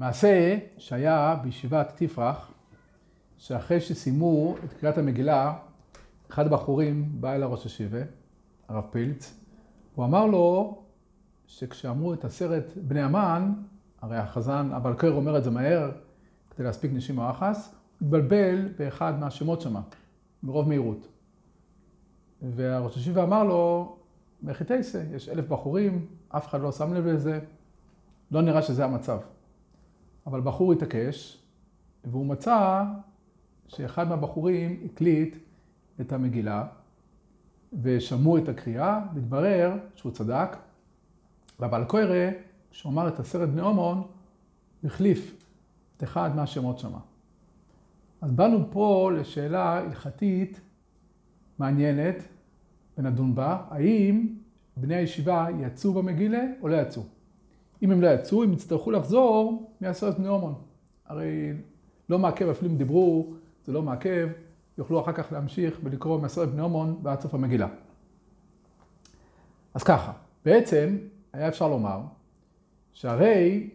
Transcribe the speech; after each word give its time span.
מעשה 0.00 0.58
שהיה 0.78 1.36
בישיבת 1.42 1.92
תפרח, 1.96 2.52
שאחרי 3.38 3.80
שסיימו 3.80 4.54
את 4.64 4.72
קריאת 4.72 4.98
המגילה, 4.98 5.54
אחד 6.30 6.46
הבחורים 6.46 7.08
בא 7.20 7.32
אל 7.32 7.42
הראש 7.42 7.66
השיבה, 7.66 7.98
הרב 8.68 8.84
פילץ, 8.90 9.40
הוא 9.94 10.04
אמר 10.04 10.26
לו 10.26 10.78
שכשאמרו 11.46 12.14
את 12.14 12.24
הסרט 12.24 12.64
בני 12.76 13.02
המן, 13.02 13.52
הרי 14.00 14.16
החזן, 14.16 14.70
אבל 14.76 14.94
קר 14.94 15.12
אומר 15.12 15.38
את 15.38 15.44
זה 15.44 15.50
מהר, 15.50 15.90
כדי 16.50 16.64
להספיק 16.64 16.90
נשים 16.94 17.20
אחס, 17.20 17.74
התבלבל 17.96 18.68
באחד 18.78 19.20
מהשמות 19.20 19.60
שמה, 19.60 19.80
מרוב 20.42 20.68
מהירות. 20.68 21.08
והראש 22.42 22.96
השיבה 22.96 23.22
אמר 23.22 23.44
לו, 23.44 23.96
מחיתייסה, 24.42 25.02
יש 25.14 25.28
אלף 25.28 25.48
בחורים, 25.48 26.06
אף 26.28 26.48
אחד 26.48 26.60
לא 26.60 26.72
שם 26.72 26.94
לב 26.94 27.06
לזה, 27.06 27.40
לא 28.30 28.42
נראה 28.42 28.62
שזה 28.62 28.84
המצב. 28.84 29.18
אבל 30.26 30.40
בחור 30.40 30.72
התעקש, 30.72 31.42
והוא 32.04 32.26
מצא 32.26 32.84
שאחד 33.68 34.08
מהבחורים 34.08 34.80
הקליט 34.84 35.36
את 36.00 36.12
המגילה, 36.12 36.66
ושמעו 37.82 38.38
את 38.38 38.48
הקריאה, 38.48 39.00
והתברר 39.14 39.72
שהוא 39.94 40.12
צדק, 40.12 40.56
והבעל 41.60 41.84
קוירה, 41.84 42.30
אמר 42.86 43.08
את 43.08 43.20
הסרט 43.20 43.48
בני 43.48 43.60
עומון, 43.60 44.02
החליף 44.84 45.44
את 45.96 46.02
אחד 46.02 46.36
מהשמות 46.36 46.78
שמה. 46.78 46.98
אז 48.20 48.32
באנו 48.32 48.70
פה 48.70 49.10
לשאלה 49.18 49.78
הלכתית 49.78 50.60
מעניינת, 51.58 52.16
ונדון 52.98 53.34
בה, 53.34 53.62
האם 53.70 54.34
בני 54.76 54.94
הישיבה 54.94 55.46
יצאו 55.60 55.92
במגילה 55.92 56.42
או 56.60 56.68
לא 56.68 56.76
יצאו. 56.76 57.02
אם 57.82 57.90
הם 57.90 58.00
לא 58.00 58.06
יצאו, 58.06 58.42
הם 58.42 58.52
יצטרכו 58.52 58.90
לחזור 58.90 59.70
מעשרת 59.80 60.18
בני 60.18 60.28
עומון. 60.28 60.54
הרי 61.06 61.52
לא 62.08 62.18
מעכב, 62.18 62.48
אפילו 62.48 62.70
אם 62.70 62.76
דיברו, 62.76 63.34
זה 63.64 63.72
לא 63.72 63.82
מעכב, 63.82 64.28
יוכלו 64.78 65.00
אחר 65.00 65.12
כך 65.12 65.32
להמשיך 65.32 65.80
ולקרוא 65.84 66.20
מעשרת 66.20 66.48
בני 66.48 66.62
עומון 66.62 67.00
ועד 67.02 67.20
סוף 67.20 67.34
המגילה. 67.34 67.68
אז 69.74 69.82
ככה, 69.82 70.12
בעצם 70.44 70.98
היה 71.32 71.48
אפשר 71.48 71.68
לומר 71.68 72.00
שהרי 72.92 73.70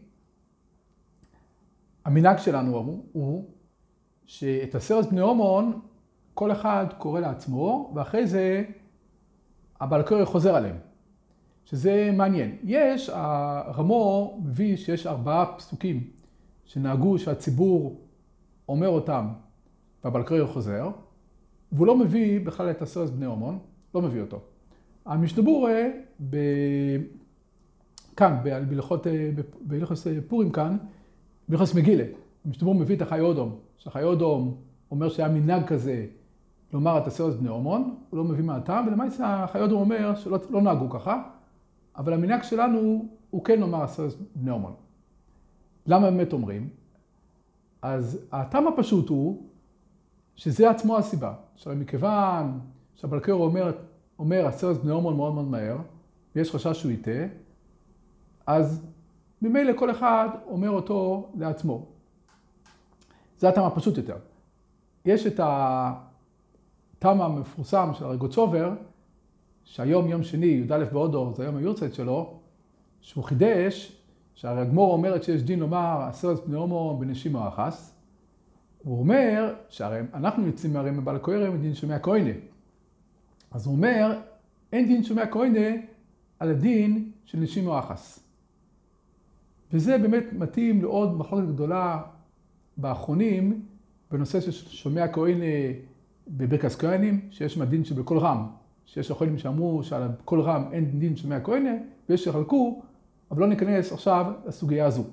המנהג 2.06 2.38
שלנו 2.38 2.78
הוא, 2.78 3.06
הוא 3.14 3.50
שאת 4.26 4.76
עשרת 4.76 5.10
בני 5.10 5.22
עומון 5.22 5.80
כל 6.34 6.52
אחד 6.52 6.86
קורא 6.98 7.20
לעצמו, 7.20 7.92
ואחרי 7.96 8.28
זה 8.28 8.64
הבעל 9.80 10.04
קורא 10.04 10.26
חוזר 10.26 10.56
עליהם. 10.56 10.78
שזה 11.66 12.10
מעניין. 12.14 12.56
יש, 12.64 13.10
הרמו 13.14 14.40
מביא 14.44 14.78
שיש 14.78 15.08
ארבעה 15.08 15.46
פסוקים 15.58 16.04
שנהגו 16.66 17.20
שהציבור 17.20 18.02
אומר 18.70 18.88
אותם 18.88 19.28
והבלקריר 20.04 20.48
חוזר, 20.48 20.90
והוא 21.72 21.88
לא 21.88 21.98
מביא 21.98 22.46
בכלל 22.46 22.72
את 22.72 22.82
עשרת 22.82 23.10
בני 23.10 23.26
עומון, 23.26 23.60
לא 23.96 24.02
מביא 24.02 24.22
אותו. 24.22 24.40
המשתבורה, 25.06 25.84
ב... 26.30 26.38
כאן, 28.18 28.38
בהלכות, 28.44 29.08
בהלכות 29.62 29.98
פורים 30.28 30.52
כאן, 30.52 30.78
בהלכות 31.50 31.76
מגילה, 31.76 32.04
המשתבור 32.46 32.76
מביא 32.76 32.96
את 32.96 33.02
החי 33.02 33.20
אודום, 33.20 33.56
שהחי 33.78 34.04
אודום 34.04 34.58
אומר 34.92 35.10
שהיה 35.10 35.30
מנהג 35.30 35.66
כזה 35.66 36.06
לומר 36.74 36.98
את 36.98 37.08
עשרת 37.08 37.40
בני 37.40 37.50
עומון, 37.50 37.96
הוא 38.10 38.18
לא 38.18 38.24
מביא 38.24 38.44
מהטעם, 38.44 38.88
ולמעשה 38.88 39.44
החי 39.44 39.62
אודום 39.62 39.80
אומר 39.80 40.16
שלא 40.16 40.40
לא 40.50 40.62
נהגו 40.62 40.90
ככה, 40.90 41.24
אבל 41.98 42.14
המנהג 42.14 42.44
שלנו 42.44 43.08
הוא 43.30 43.44
כן 43.44 43.60
לומר 43.60 43.84
עשרת 43.84 44.14
בני 44.36 44.52
עומון. 44.52 44.74
למה 45.86 46.12
באמת 46.12 46.34
אומרים? 46.34 46.70
אז 47.82 48.26
הטעם 48.32 48.68
הפשוט 48.68 49.10
הוא 49.10 49.44
שזה 50.36 50.70
עצמו 50.70 50.98
הסיבה. 50.98 51.34
עכשיו, 51.54 51.76
מכיוון 51.76 52.60
שהבלקר 52.96 53.34
אומר, 53.34 53.72
אומר 54.20 54.48
עשרת 54.48 54.82
בני 54.82 54.92
עומון 54.92 55.18
מאוד 55.18 55.34
מאוד 55.34 55.48
מהר, 55.48 55.78
ויש 56.36 56.52
חשש 56.52 56.82
שהוא 56.82 56.92
יטעה, 56.92 57.26
אז 58.48 58.86
ממילא 59.42 59.74
כל 59.78 59.92
אחד 59.92 60.30
אומר 60.48 60.70
אותו 60.70 61.30
לעצמו. 61.36 61.86
זה 63.38 63.50
הטעם 63.50 63.66
הפשוט 63.66 63.98
יותר. 63.98 64.18
יש 65.06 65.28
את 65.28 65.40
הטעם 65.44 67.22
המפורסם 67.22 67.90
של 67.94 68.06
הרגוצ'ובר, 68.06 68.74
שהיום 69.66 70.08
יום 70.08 70.24
שני, 70.24 70.46
י"א 70.46 70.84
באודור, 70.92 71.34
זה 71.36 71.44
היום 71.44 71.58
היורצייט 71.58 71.94
שלו, 71.94 72.40
שהוא 73.02 73.24
חידש, 73.24 74.02
שהרי 74.36 74.62
הגמור 74.62 74.94
אומרת 74.94 75.24
שיש 75.24 75.44
דין 75.44 75.60
לומר 75.60 76.06
עשרת 76.10 76.48
בני 76.48 76.56
הומו 76.56 76.98
בנשים 77.00 77.36
אחס. 77.36 77.96
הוא 78.84 79.00
אומר 79.00 79.54
שהרי 79.70 80.00
אנחנו 80.14 80.48
יוצאים 80.48 80.74
מהרי 80.74 80.92
מבעל 80.92 81.20
כהרם 81.24 81.54
מדין 81.54 81.76
שומע 81.76 82.00
כהנה. 82.00 82.32
אז 83.52 83.66
הוא 83.66 83.76
אומר, 83.76 84.20
אין 84.72 84.88
דין 84.88 85.04
שומע 85.04 85.28
כהנה 85.28 85.68
על 86.40 86.50
הדין 86.50 87.12
של 87.26 87.38
נשים 87.38 87.70
אחס. 87.70 88.20
וזה 89.74 89.98
באמת 89.98 90.24
מתאים 90.34 90.82
לעוד 90.82 91.18
מחלוקת 91.18 91.48
גדולה 91.48 92.02
באחרונים, 92.78 93.66
בנושא 94.12 94.42
של 94.42 94.52
שומע 94.52 95.08
כהנה 95.08 95.46
בברכס 96.28 96.76
כהנים, 96.76 97.28
שיש 97.32 97.58
מדין 97.58 97.86
שבקול 97.86 98.18
רם 98.18 98.48
שיש 98.86 99.10
יכולים 99.10 99.38
שאמרו 99.38 99.84
שעל 99.84 100.08
כל 100.26 100.42
רם 100.42 100.64
אין 100.72 101.00
דין 101.00 101.16
שומע 101.16 101.40
כהנה, 101.40 101.72
ויש 102.10 102.24
שחלקו, 102.24 102.82
אבל 103.32 103.42
לא 103.42 103.48
ניכנס 103.48 103.92
עכשיו 103.92 104.34
לסוגיה 104.46 104.86
הזו. 104.86 105.04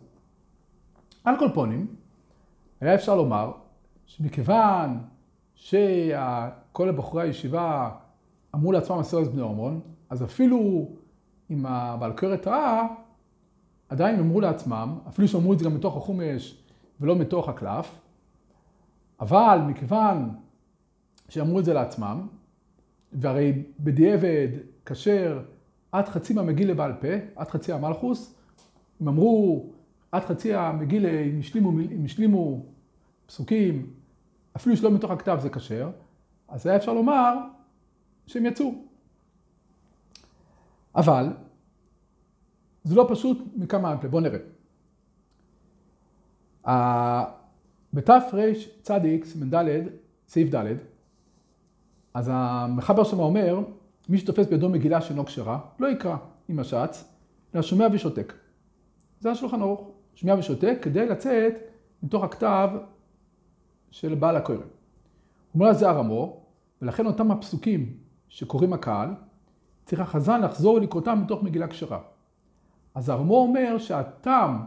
על 1.24 1.38
כל 1.38 1.48
פונים, 1.54 1.86
היה 2.80 2.94
אפשר 2.94 3.16
לומר 3.16 3.52
שמכיוון 4.06 4.98
שכל 5.54 6.88
הבחורי 6.88 7.22
הישיבה 7.22 7.90
אמרו 8.54 8.72
לעצמם 8.72 8.98
עשרת 8.98 9.32
בני 9.32 9.40
עומרון, 9.40 9.80
אז 10.10 10.22
אפילו 10.22 10.88
אם 11.50 11.66
הבעל 11.66 12.12
כרת 12.16 12.42
טעה, 12.42 12.86
עדיין 13.88 14.20
אמרו 14.20 14.40
לעצמם, 14.40 14.98
אפילו 15.08 15.28
שאמרו 15.28 15.52
את 15.52 15.58
זה 15.58 15.64
גם 15.64 15.74
מתוך 15.74 15.96
החומש 15.96 16.62
ולא 17.00 17.16
מתוך 17.16 17.48
הקלף, 17.48 18.00
אבל 19.20 19.60
מכיוון 19.66 20.30
שאמרו 21.28 21.58
את 21.58 21.64
זה 21.64 21.74
לעצמם, 21.74 22.26
והרי 23.12 23.62
בדיעבד, 23.80 24.48
כאשר 24.86 25.42
עד 25.92 26.08
חצי 26.08 26.34
מהמגיל 26.34 26.70
לבעל 26.70 26.92
פה, 27.00 27.08
עד 27.36 27.48
חצי 27.48 27.72
המלכוס, 27.72 28.34
הם 29.00 29.08
אמרו 29.08 29.72
עד 30.12 30.22
חצי 30.24 30.54
המגיל, 30.54 31.06
אם 31.06 31.38
השלימו, 31.40 31.70
אם 31.70 32.04
השלימו 32.04 32.66
פסוקים, 33.26 33.92
אפילו 34.56 34.76
שלא 34.76 34.90
מתוך 34.90 35.10
הכתב 35.10 35.38
זה 35.40 35.50
כשר, 35.50 35.90
אז 36.48 36.66
היה 36.66 36.76
אפשר 36.76 36.92
לומר 36.92 37.34
שהם 38.26 38.46
יצאו. 38.46 38.74
אבל 40.94 41.32
זה 42.84 42.94
לא 42.94 43.06
פשוט 43.10 43.38
מכמה 43.56 43.92
אנפלה, 43.92 44.10
בואו 44.10 44.22
נראה. 44.22 44.38
בתרצ"ד, 47.92 49.06
ד', 49.54 49.86
סעיף 50.28 50.54
ד', 50.54 50.74
אז 52.14 52.30
המחבר 52.32 53.04
שם 53.04 53.18
אומר, 53.18 53.60
מי 54.08 54.18
שתופס 54.18 54.46
בידו 54.46 54.68
מגילה 54.68 55.00
שאינו 55.00 55.24
כשרה, 55.24 55.58
לא 55.78 55.86
יקרא 55.86 56.16
עם 56.48 56.58
השץ, 56.58 57.04
אלא 57.54 57.62
שומע 57.62 57.86
ושותק. 57.92 58.32
זה 59.20 59.30
השולחן 59.30 59.62
ערוך, 59.62 59.90
שומע 60.14 60.34
ושותק 60.38 60.78
כדי 60.82 61.06
לצאת 61.06 61.54
מתוך 62.02 62.24
הכתב 62.24 62.70
של 63.90 64.14
בעל 64.14 64.36
הכהן. 64.36 64.56
הוא 64.56 64.64
אומר 65.54 65.66
על 65.66 65.74
זה 65.74 65.88
הרמו, 65.88 66.40
ולכן 66.82 67.06
אותם 67.06 67.30
הפסוקים 67.30 67.96
שקוראים 68.28 68.72
הקהל, 68.72 69.08
צריך 69.84 70.00
החזן 70.00 70.40
לחזור 70.40 70.74
ולקרותם 70.74 71.20
מתוך 71.24 71.42
מגילה 71.42 71.68
כשרה. 71.68 72.00
אז 72.94 73.08
הרמו 73.08 73.36
אומר 73.36 73.78
שהטעם 73.78 74.64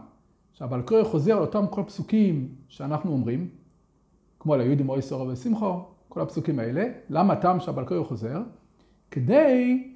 שהבעל 0.52 0.82
כהן 0.86 1.04
חוזר 1.04 1.32
על 1.32 1.42
אותם 1.42 1.66
כל 1.70 1.82
פסוקים 1.86 2.54
שאנחנו 2.68 3.12
אומרים, 3.12 3.48
כמו 4.40 4.54
על 4.54 4.60
היהודים 4.60 4.88
אוי 4.88 5.02
סורו 5.02 5.28
ושמחו, 5.28 5.80
כל 6.08 6.20
הפסוקים 6.20 6.58
האלה. 6.58 6.84
למה 7.10 7.32
הטעם 7.32 7.60
שהבלקורי 7.60 8.04
חוזר? 8.04 8.42
כדי 9.10 9.88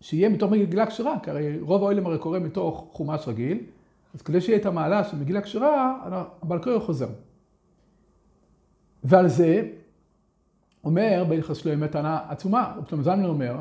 שיהיה 0.00 0.28
מתוך 0.28 0.52
מגילה 0.52 0.86
כשרה, 0.86 1.18
כי 1.22 1.30
הרי 1.30 1.60
רוב 1.60 1.82
האוילם 1.82 2.06
הרי 2.06 2.18
קורה 2.18 2.38
מתוך 2.38 2.88
חומש 2.92 3.28
רגיל, 3.28 3.58
אז 4.14 4.22
כדי 4.22 4.40
שיהיה 4.40 4.58
את 4.58 4.66
המעלה 4.66 5.04
של 5.04 5.16
מגילה 5.16 5.40
כשרה, 5.40 5.98
הבלקורי 6.42 6.80
חוזר. 6.80 7.08
ועל 9.04 9.28
זה 9.28 9.68
אומר 10.84 11.24
בהלכס 11.28 11.56
שלו 11.56 11.88
טענה 11.88 12.20
עצומה, 12.28 12.74
רב 12.76 12.88
שלמה 12.88 13.02
זלמן 13.02 13.24
אומר, 13.24 13.56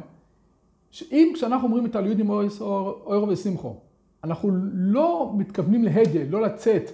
שאם 0.92 1.32
כשאנחנו 1.34 1.68
אומרים 1.68 1.86
את 1.86 1.96
על 1.96 2.06
יהודים 2.06 2.30
אוירו 2.30 3.28
ושמחו, 3.28 3.76
אנחנו 4.24 4.50
לא 4.74 5.34
מתכוונים 5.38 5.84
להדה, 5.84 6.24
לא 6.30 6.42
לצאת 6.42 6.92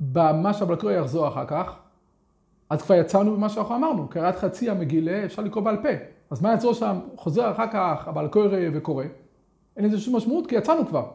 במה 0.00 0.54
שהבלקורי 0.54 0.96
יחזור 0.96 1.28
אחר 1.28 1.46
כך, 1.46 1.78
אז 2.70 2.82
כבר 2.82 2.94
יצאנו 2.94 3.36
ממה 3.36 3.48
שאנחנו 3.48 3.76
אמרנו, 3.76 4.08
קריאת 4.08 4.36
חצי 4.36 4.70
המגילה 4.70 5.24
אפשר 5.24 5.42
לקרוא 5.42 5.64
בעל 5.64 5.76
פה. 5.76 5.88
אז 6.30 6.42
מה 6.42 6.50
יעזור 6.50 6.74
שם, 6.74 6.98
חוזר 7.16 7.50
אחר 7.50 7.66
כך 7.72 8.08
הבעל 8.08 8.28
קורא 8.28 8.48
וקורא? 8.72 9.04
אין 9.76 9.84
לזה 9.84 10.00
שום 10.00 10.16
משמעות, 10.16 10.46
כי 10.46 10.54
יצאנו 10.54 10.86
כבר. 10.86 11.10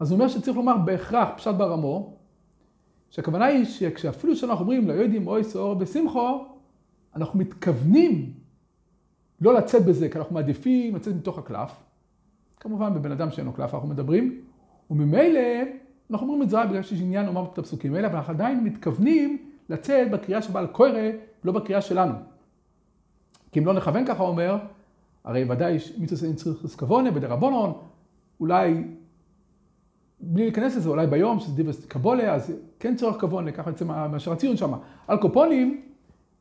אז 0.00 0.10
הוא 0.10 0.16
אומר 0.16 0.28
שצריך 0.28 0.56
לומר 0.56 0.76
בהכרח 0.76 1.28
פשט 1.36 1.54
ברמו, 1.54 2.16
שהכוונה 3.10 3.44
היא 3.44 3.64
שכשאפילו 3.64 4.36
שאנחנו 4.36 4.60
אומרים 4.60 4.88
לא 4.88 4.92
יודעים 4.92 5.26
אוי 5.26 5.44
סעור 5.44 5.74
בשמחו, 5.74 6.44
אנחנו 7.16 7.38
מתכוונים 7.38 8.32
לא 9.40 9.54
לצאת 9.54 9.84
בזה, 9.84 10.08
כי 10.08 10.18
אנחנו 10.18 10.34
מעדיפים 10.34 10.96
לצאת 10.96 11.14
מתוך 11.14 11.38
הקלף. 11.38 11.72
כמובן, 12.60 12.94
בבן 12.94 13.12
אדם 13.12 13.30
שאין 13.30 13.46
לו 13.46 13.52
קלף 13.52 13.74
אנחנו 13.74 13.88
מדברים, 13.88 14.40
וממילא 14.90 15.40
אנחנו 16.10 16.26
אומרים 16.26 16.42
את 16.42 16.50
זה 16.50 16.60
רק 16.60 16.68
בגלל 16.68 16.82
שיש 16.82 17.00
עניין 17.00 17.26
לומר 17.26 17.44
את 17.52 17.58
הפסוקים 17.58 17.94
האלה, 17.94 18.08
אבל 18.08 18.16
אנחנו 18.16 18.32
עדיין 18.32 18.64
מתכוונים 18.64 19.53
לצאת 19.68 20.10
בקריאה 20.10 20.42
של 20.42 20.52
בעל 20.52 20.66
קוירה, 20.66 21.10
לא 21.44 21.52
בקריאה 21.52 21.80
שלנו. 21.80 22.14
כי 23.52 23.60
אם 23.60 23.66
לא 23.66 23.72
נכוון 23.72 24.06
ככה, 24.06 24.22
אומר, 24.22 24.56
הרי 25.24 25.44
ודאי 25.50 25.78
מיתוס 25.98 26.24
אין 26.24 26.34
צריך 26.34 26.64
לסקבונה 26.64 27.10
בדרבנון, 27.10 27.72
אולי, 28.40 28.84
בלי 30.20 30.42
להיכנס 30.42 30.76
לזה, 30.76 30.88
אולי 30.88 31.06
ביום 31.06 31.40
שזה 31.40 31.54
דיבס 31.54 31.86
קבולה, 31.86 32.34
אז 32.34 32.52
כן 32.78 32.96
צורך 32.96 33.20
כבונה, 33.20 33.52
ככה 33.52 33.70
יוצא 33.70 33.84
מאשר 33.84 34.32
הציון 34.32 34.56
שם. 34.56 34.72
על 35.08 35.18
קופונים, 35.18 35.82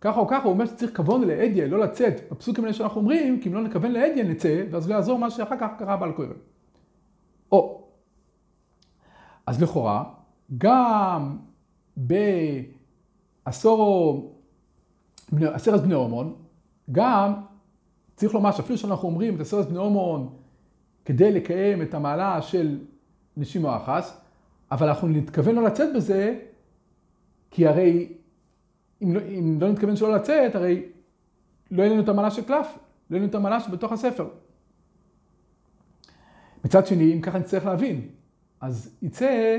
ככה 0.01 0.19
או 0.19 0.27
ככה, 0.27 0.43
הוא 0.43 0.53
אומר 0.53 0.65
שצריך 0.65 0.97
כבון 0.97 1.21
לאדיה, 1.27 1.67
לא 1.67 1.79
לצאת. 1.79 2.13
בפסוקים 2.31 2.63
האלה 2.63 2.73
שאנחנו 2.73 3.01
אומרים, 3.01 3.39
כי 3.41 3.49
אם 3.49 3.53
לא 3.53 3.61
נכוון 3.61 3.91
לאדיה 3.91 4.23
נצא, 4.23 4.63
ואז 4.71 4.89
לא 4.89 4.95
יעזור 4.95 5.19
מה 5.19 5.29
שאחר 5.29 5.55
כך 5.59 5.69
קרה 5.79 5.97
בעל 5.97 6.11
קוירה. 6.11 6.33
או, 7.51 7.87
אז 9.47 9.61
לכאורה, 9.63 10.03
גם 10.57 11.37
עשרת 13.45 14.21
בני 15.83 15.93
הומון, 15.93 16.35
גם 16.91 17.33
צריך 18.15 18.33
לומר 18.33 18.51
שאפילו 18.51 18.77
שאנחנו 18.77 19.07
אומרים 19.07 19.35
את 19.35 19.39
עשרת 19.39 19.69
בני 19.69 19.77
הומון 19.77 20.29
כדי 21.05 21.31
לקיים 21.31 21.81
את 21.81 21.93
המעלה 21.93 22.41
של 22.41 22.79
נשים 23.37 23.65
או 23.65 23.75
אחס, 23.75 24.21
אבל 24.71 24.87
אנחנו 24.87 25.07
נתכוון 25.07 25.55
לא 25.55 25.63
לצאת 25.63 25.95
בזה, 25.95 26.39
כי 27.51 27.67
הרי 27.67 28.13
אם 29.03 29.15
לא, 29.15 29.19
אם 29.39 29.57
לא 29.61 29.71
נתכוון 29.71 29.95
שלא 29.95 30.15
לצאת, 30.15 30.55
הרי 30.55 30.85
לא 31.71 31.83
יהיה 31.83 31.93
לנו 31.93 32.03
את 32.03 32.09
המעלה 32.09 32.31
של 32.31 32.43
קלף, 32.43 32.77
לא 33.09 33.15
יהיה 33.15 33.21
לנו 33.21 33.29
את 33.29 33.35
המעלה 33.35 33.59
שבתוך 33.59 33.91
הספר. 33.91 34.27
מצד 36.65 36.87
שני, 36.87 37.13
אם 37.13 37.21
ככה 37.21 37.39
נצטרך 37.39 37.65
להבין, 37.65 38.07
אז 38.61 38.97
יצא 39.01 39.57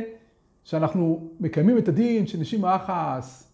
שאנחנו 0.65 1.31
מקיימים 1.41 1.79
את 1.79 1.89
הדין 1.89 2.27
של 2.27 2.39
נשים 2.39 2.65
האחס, 2.65 3.54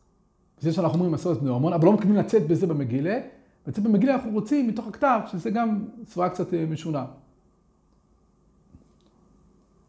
זה 0.61 0.73
שאנחנו 0.73 0.95
אומרים 0.95 1.13
מסורת 1.13 1.39
בני 1.39 1.51
הורמון, 1.51 1.73
אבל 1.73 1.87
לא 1.87 1.93
מתכוונים 1.93 2.17
לצאת 2.17 2.49
בזה 2.49 2.67
במגילה, 2.67 3.19
לצאת 3.67 3.85
במגילה 3.85 4.15
אנחנו 4.15 4.31
רוצים 4.31 4.69
מתוך 4.69 4.89
הכתב, 4.89 5.21
שזה 5.27 5.51
גם 5.51 5.85
סברה 6.05 6.29
קצת 6.29 6.55
אה, 6.55 6.67
משונה. 6.67 7.05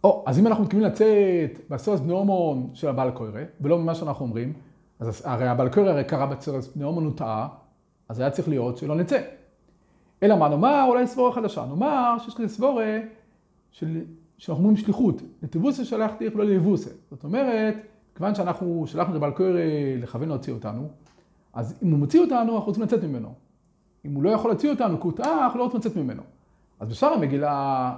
או, 0.03 0.23
אז 0.27 0.39
אם 0.39 0.47
אנחנו 0.47 0.63
מתכוונים 0.63 0.87
לצאת 0.87 1.69
בסורת 1.69 1.99
בני 1.99 2.11
הורמון 2.11 2.69
של 2.73 2.87
הבעל 2.87 3.11
קוירה, 3.11 3.43
ולא 3.61 3.79
ממה 3.79 3.95
שאנחנו 3.95 4.25
אומרים, 4.25 4.53
אז 4.99 5.21
הרי 5.25 5.47
הבעל 5.47 5.69
קוירה 5.69 5.91
הרי 5.91 6.03
קרא 6.03 6.25
בסורת 6.25 6.63
בני 6.75 6.83
הורמון 6.83 7.05
הוא 7.05 7.13
טעה, 7.15 7.47
אז 8.09 8.19
היה 8.19 8.29
צריך 8.29 8.47
להיות 8.47 8.77
שלא 8.77 8.95
נצא. 8.95 9.21
אלא 10.23 10.35
מה 10.35 10.49
נאמר? 10.49 10.85
אולי 10.87 11.07
סבורה 11.07 11.33
חדשה. 11.33 11.65
נאמר 11.65 12.15
שיש 12.19 12.35
כזה 12.35 12.47
סבורה 12.47 12.99
של 13.71 14.01
שאנחנו 14.37 14.63
אומרים 14.63 14.77
שליחות, 14.77 15.21
לטיבוסה 15.43 15.85
שלחתי 15.85 16.27
ולא 16.27 16.45
ליבוסה. 16.45 16.89
זאת 17.11 17.23
אומרת, 17.23 17.75
כיוון 18.15 18.35
שאנחנו 18.35 18.83
שלחנו 18.87 19.11
את 19.11 19.15
הבעל 19.17 19.31
קויר 19.31 19.55
לכוון 19.97 20.27
להוציא 20.27 20.53
אותנו, 20.53 20.87
אז 21.53 21.79
אם 21.83 21.91
הוא 21.91 21.99
מוציא 21.99 22.21
אותנו, 22.21 22.55
אנחנו 22.55 22.67
רוצים 22.67 22.83
לצאת 22.83 23.03
ממנו. 23.03 23.33
אם 24.05 24.13
הוא 24.13 24.23
לא 24.23 24.29
יכול 24.29 24.51
להוציא 24.51 24.69
אותנו 24.69 25.01
כי 25.01 25.07
הוא 25.07 25.13
טעה, 25.13 25.43
אנחנו 25.43 25.59
לא 25.59 25.63
רוצים 25.63 25.79
לצאת 25.79 25.95
ממנו. 25.95 26.23
אז 26.79 26.89
בשאר 26.89 27.13
המגילה 27.13 27.93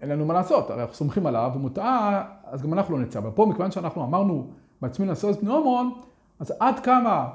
אין 0.00 0.08
לנו 0.08 0.26
מה 0.26 0.34
לעשות, 0.34 0.70
הרי 0.70 0.80
אנחנו 0.80 0.94
סומכים 0.94 1.26
עליו, 1.26 1.52
אם 1.56 1.60
הוא 1.60 1.70
טעה, 1.70 2.24
אז 2.44 2.62
גם 2.62 2.72
אנחנו 2.72 2.96
לא 2.98 3.02
נצא. 3.02 3.18
אבל 3.18 3.30
פה, 3.30 3.46
מכיוון 3.46 3.70
שאנחנו 3.70 4.04
אמרנו 4.04 4.50
בעצמנו 4.82 5.08
לעשות 5.08 5.42
בני 5.42 5.52
הומון, 5.52 5.92
אז 6.38 6.52
עד 6.60 6.80
כמה 6.80 7.28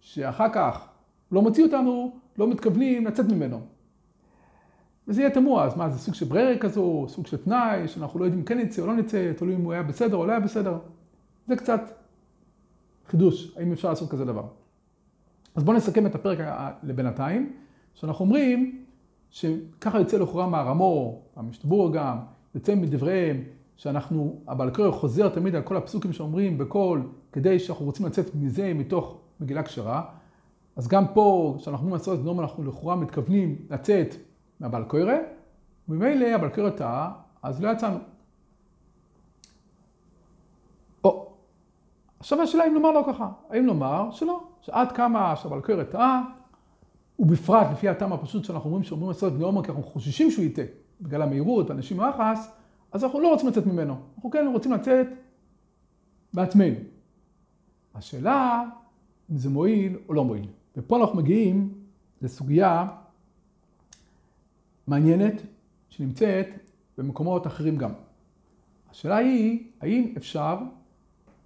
שאחר 0.00 0.48
כך 0.52 0.88
לא 1.32 1.42
מוציא 1.42 1.64
אותנו, 1.64 2.12
לא 2.38 2.48
מתכוונים 2.48 3.06
לצאת 3.06 3.26
ממנו. 3.26 3.60
וזה 5.08 5.20
יהיה 5.20 5.30
תמוה, 5.30 5.64
אז 5.64 5.76
מה, 5.76 5.90
זה 5.90 5.98
סוג 5.98 6.14
של 6.14 6.26
בררה 6.26 6.58
כזו, 6.58 7.04
סוג 7.08 7.26
של 7.26 7.36
תנאי, 7.36 7.88
שאנחנו 7.88 8.20
לא 8.20 8.24
יודעים 8.24 8.40
אם 8.40 8.46
כן 8.46 8.58
נצא 8.58 8.82
או 8.82 8.86
לא 8.86 8.94
נצא, 8.94 9.32
תלוי 9.36 9.54
אם 9.54 9.64
הוא 9.64 9.72
היה 9.72 9.82
בסדר 9.82 10.16
או 10.16 10.26
לא 10.26 10.32
היה 10.32 10.40
בסדר. 10.40 10.78
זה 11.46 11.56
קצת 11.56 11.80
חידוש, 13.06 13.56
האם 13.56 13.72
אפשר 13.72 13.88
לעשות 13.88 14.10
כזה 14.10 14.24
דבר. 14.24 14.44
אז 15.54 15.64
בואו 15.64 15.76
נסכם 15.76 16.06
את 16.06 16.14
הפרק 16.14 16.38
לבינתיים, 16.82 17.52
שאנחנו 17.94 18.24
אומרים 18.24 18.84
שככה 19.30 19.98
יוצא 19.98 20.18
לכאורה 20.18 20.46
מהרמו, 20.46 21.22
המשתבור 21.36 21.92
גם, 21.92 22.18
יוצא 22.54 22.74
מדבריהם, 22.74 23.44
שאנחנו, 23.76 24.40
הבעל 24.48 24.70
קורא 24.70 24.90
חוזר 24.90 25.28
תמיד 25.28 25.54
על 25.54 25.62
כל 25.62 25.76
הפסוקים 25.76 26.12
שאומרים 26.12 26.58
בקול, 26.58 27.08
כדי 27.32 27.58
שאנחנו 27.58 27.84
רוצים 27.84 28.06
לצאת 28.06 28.34
מזה, 28.34 28.74
מתוך 28.74 29.18
מגילה 29.40 29.62
כשרה. 29.62 30.04
אז 30.76 30.88
גם 30.88 31.04
פה, 31.14 31.54
כשאנחנו 31.58 31.84
אומרים 31.84 31.98
לעשות 31.98 32.20
את 32.20 32.24
נורמה, 32.24 32.42
אנחנו 32.42 32.64
לכאורה 32.64 32.96
מתכוונים 32.96 33.56
לצאת 33.70 34.14
מהבעל 34.60 34.84
קוירה, 34.84 35.16
וממילא 35.88 36.26
הבעל 36.26 36.50
קוירה 36.50 36.70
טעה, 36.70 37.12
אז 37.42 37.62
לא 37.62 37.68
יצאנו. 37.70 37.98
או, 41.04 41.32
עכשיו 42.22 42.42
השאלה 42.42 42.66
אם 42.66 42.74
לומר 42.74 42.90
לא 42.90 43.04
ככה, 43.06 43.28
האם 43.50 43.66
לומר 43.66 44.10
שלא, 44.10 44.40
שעד 44.60 44.92
כמה 44.92 45.34
קוירה 45.64 45.84
טעה, 45.84 46.22
ובפרט 47.18 47.66
לפי 47.72 47.88
הטעם 47.88 48.12
הפשוט 48.12 48.44
שאנחנו 48.44 48.66
אומרים 48.66 48.84
שאומרים 48.84 49.08
לעשות 49.08 49.32
בני 49.32 49.44
עומר 49.44 49.62
כי 49.62 49.68
אנחנו 49.68 49.82
חוששים 49.82 50.30
שהוא 50.30 50.44
יטעה, 50.44 50.64
בגלל 51.00 51.22
המהירות, 51.22 51.70
אנשים 51.70 51.96
מהחס, 51.96 52.52
אז 52.92 53.04
אנחנו 53.04 53.20
לא 53.20 53.28
רוצים 53.28 53.48
לצאת 53.48 53.66
ממנו, 53.66 53.96
אנחנו 54.16 54.30
כן 54.30 54.46
רוצים 54.52 54.72
לצאת 54.72 55.06
בעצמנו. 56.34 56.76
השאלה 57.94 58.64
אם 59.32 59.36
זה 59.36 59.50
מועיל 59.50 59.98
או 60.08 60.14
לא 60.14 60.24
מועיל. 60.24 60.46
ופה 60.76 61.00
אנחנו 61.00 61.18
מגיעים 61.18 61.74
לסוגיה 62.22 62.88
מעניינת 64.86 65.42
שנמצאת 65.88 66.46
במקומות 66.98 67.46
אחרים 67.46 67.76
גם. 67.76 67.92
השאלה 68.90 69.16
היא, 69.16 69.64
האם 69.80 70.14
אפשר 70.16 70.58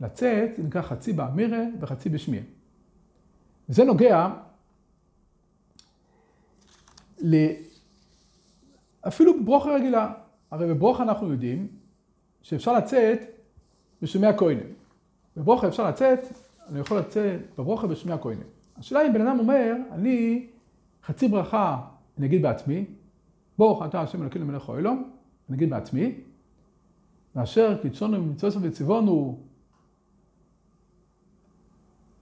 לצאת, 0.00 0.56
זה 0.56 0.62
נקרא 0.62 0.82
חצי 0.82 1.12
באמירה 1.12 1.62
וחצי 1.80 2.08
בשמיע. 2.08 2.42
וזה 3.68 3.84
נוגע 3.84 4.28
ל... 7.18 7.36
אפילו 9.08 9.40
בברוכה 9.40 9.70
רגילה. 9.70 10.12
הרי 10.50 10.74
בברוכה 10.74 11.02
אנחנו 11.02 11.32
יודעים 11.32 11.68
שאפשר 12.42 12.72
לצאת 12.72 13.18
בשמי 14.02 14.26
הכהנים. 14.26 14.72
בברוכה 15.36 15.68
אפשר 15.68 15.88
לצאת, 15.88 16.18
אני 16.68 16.80
יכול 16.80 16.98
לצאת 16.98 17.40
בברוכה 17.58 17.86
בשמי 17.86 18.12
הכהנים. 18.12 18.46
השאלה 18.76 19.06
אם 19.06 19.12
בן 19.12 19.26
אדם 19.26 19.38
אומר, 19.38 19.74
אני 19.92 20.46
חצי 21.04 21.28
ברכה, 21.28 21.80
אני 22.18 22.26
אגיד 22.26 22.42
בעצמי, 22.42 22.84
ברוך 23.58 23.82
אתה 23.86 24.00
השם 24.00 24.22
אלוקינו 24.22 24.46
מלך 24.46 24.68
העולם, 24.68 25.02
נגיד 25.48 25.70
בעצמי, 25.70 26.14
מאשר 27.34 27.78
קידשונו 27.82 28.22
ממצוות 28.22 28.62
וציוונו 28.62 29.38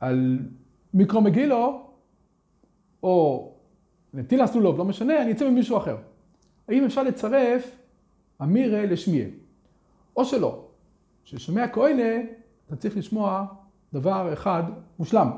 על 0.04 0.38
מיקרו 0.94 1.20
מגילו, 1.20 1.90
או 3.02 3.52
נטילה 4.14 4.46
סלולוב, 4.46 4.78
לא 4.78 4.84
משנה, 4.84 5.22
אני 5.22 5.32
אצא 5.32 5.50
ממישהו 5.50 5.76
אחר. 5.76 5.96
האם 6.68 6.84
אפשר 6.84 7.02
לצרף 7.02 7.76
אמירה 8.42 8.86
לשמיעה? 8.86 9.28
או 10.16 10.24
שלא, 10.24 10.68
ששומע 11.24 11.68
כהנה, 11.68 12.12
אתה 12.66 12.76
צריך 12.76 12.96
לשמוע 12.96 13.46
דבר 13.92 14.32
אחד 14.32 14.62
מושלם. 14.98 15.30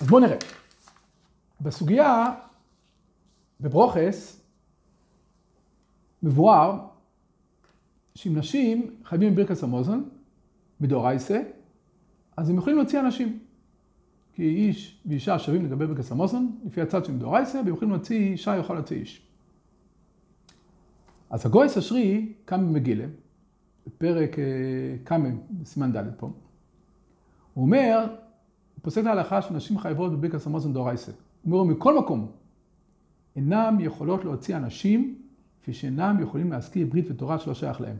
אז 0.00 0.06
בואו 0.06 0.20
נראה. 0.20 0.36
בסוגיה, 1.60 2.34
בברוכס, 3.60 4.46
מבואר 6.22 6.78
שאם 8.14 8.36
נשים 8.36 8.96
חייבים 9.04 9.34
בברכס 9.34 9.62
המוזן, 9.62 10.00
מדאורייסה, 10.80 11.42
אז 12.36 12.50
הם 12.50 12.58
יכולים 12.58 12.78
להוציא 12.78 13.00
אנשים. 13.00 13.38
כי 14.34 14.42
איש 14.42 15.02
ואישה 15.06 15.38
שווים 15.38 15.64
לגבי 15.64 15.84
המוזן, 16.10 16.46
לפי 16.64 16.80
הצד 16.80 17.04
של 17.04 17.12
מדאורייסה, 17.12 17.58
והם 17.58 17.74
יכולים 17.74 17.90
להוציא, 17.90 18.32
אישה 18.32 18.56
יוכל 18.56 18.74
להוציא 18.74 18.96
איש. 18.96 19.26
אז 21.30 21.46
הגויס 21.46 21.76
אשרי 21.76 22.32
קם 22.44 22.68
במגילה, 22.68 23.04
בפרק 23.86 24.38
אה, 24.38 24.44
קאמה, 25.04 25.28
בסימן 25.50 25.92
ד' 25.92 26.10
פה. 26.16 26.30
הוא 27.54 27.64
אומר, 27.64 28.06
הוא 28.74 28.82
פוסק 28.82 29.04
להלכה 29.04 29.42
שנשים 29.42 29.78
חייבות 29.78 30.12
בברכס 30.12 30.46
המוזן 30.46 30.72
דאורייסה. 30.72 31.12
הוא 31.42 31.60
אומר, 31.60 31.74
מכל 31.74 31.98
מקום, 31.98 32.32
אינם 33.36 33.76
יכולות 33.80 34.24
להוציא 34.24 34.56
אנשים 34.56 35.18
כפי 35.62 35.72
שאינם 35.72 36.16
יכולים 36.22 36.52
להזכיר 36.52 36.86
ברית 36.86 37.10
ותורה 37.10 37.38
שלא 37.38 37.54
שייך 37.54 37.80
להם. 37.80 37.96